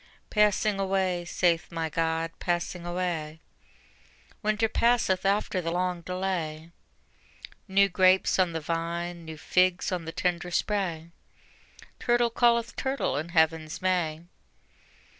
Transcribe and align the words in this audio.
Passing 0.31 0.79
away, 0.79 1.25
saith 1.25 1.71
my 1.71 1.87
God, 1.87 2.31
passing 2.39 2.87
away: 2.87 3.39
Winter 4.41 4.67
passeth 4.67 5.27
after 5.27 5.61
the 5.61 5.69
long 5.69 6.01
delay: 6.01 6.71
New 7.67 7.87
grapes 7.87 8.39
on 8.39 8.51
the 8.53 8.59
vine, 8.59 9.23
new 9.25 9.37
figs 9.37 9.91
on 9.91 10.05
the 10.05 10.11
tender 10.11 10.49
spray, 10.49 11.11
Turtle 11.99 12.31
calleth 12.31 12.75
turtle 12.75 13.15
in 13.15 13.29
Heaven's 13.29 13.79
May. 13.79 14.21